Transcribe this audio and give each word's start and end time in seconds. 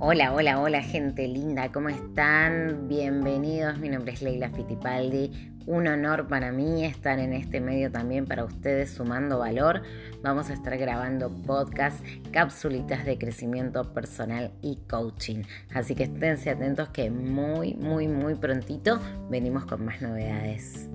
Hola, 0.00 0.32
hola, 0.32 0.60
hola 0.60 0.80
gente 0.80 1.26
linda, 1.26 1.72
¿cómo 1.72 1.88
están? 1.88 2.86
Bienvenidos, 2.86 3.80
mi 3.80 3.88
nombre 3.88 4.12
es 4.12 4.22
Leila 4.22 4.48
Fittipaldi. 4.48 5.56
Un 5.66 5.88
honor 5.88 6.28
para 6.28 6.52
mí 6.52 6.84
estar 6.84 7.18
en 7.18 7.32
este 7.32 7.60
medio 7.60 7.90
también 7.90 8.24
para 8.24 8.44
ustedes 8.44 8.90
sumando 8.90 9.40
valor. 9.40 9.82
Vamos 10.22 10.50
a 10.50 10.52
estar 10.52 10.78
grabando 10.78 11.30
podcast, 11.44 11.98
cápsulitas 12.30 13.04
de 13.04 13.18
crecimiento 13.18 13.92
personal 13.92 14.52
y 14.62 14.76
coaching. 14.88 15.42
Así 15.74 15.96
que 15.96 16.04
esténse 16.04 16.50
atentos 16.50 16.90
que 16.90 17.10
muy, 17.10 17.74
muy, 17.74 18.06
muy 18.06 18.36
prontito 18.36 19.00
venimos 19.28 19.66
con 19.66 19.84
más 19.84 20.00
novedades. 20.00 20.88